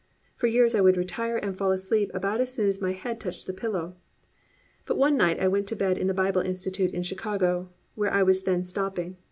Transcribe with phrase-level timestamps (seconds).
[0.35, 3.45] For years I would retire and fall asleep about as soon as my head touched
[3.45, 3.93] the pillow.
[4.87, 8.23] But one night I went to bed in the Bible Institute in Chicago where I
[8.23, 9.17] was then stopping.